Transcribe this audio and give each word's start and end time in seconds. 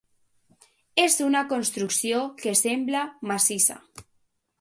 És 1.01 1.17
una 1.25 1.43
construcció 1.51 2.21
que 2.39 2.55
sembla 2.61 3.05
massissa. 3.33 3.77